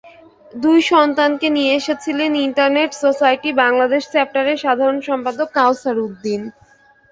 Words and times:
দুই 0.53 0.79
সন্তানকে 0.91 1.47
নিয়ে 1.55 1.71
এসেছিলেন 1.79 2.31
ইন্টারনেট 2.47 2.91
সোসাইটি 3.03 3.49
বাংলাদেশ 3.61 4.03
চ্যাপটারের 4.13 4.57
সাধারণ 4.65 4.97
সম্পাদক 5.09 5.47
কাওছার 5.57 5.97
উদ্দিন। 6.05 6.41